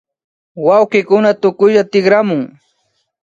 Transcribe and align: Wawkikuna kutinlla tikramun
Wawkikuna 0.65 1.29
kutinlla 1.41 1.81
tikramun 1.91 2.41